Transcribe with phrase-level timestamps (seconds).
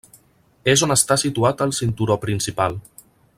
[0.73, 2.81] És on està situat el cinturó principal.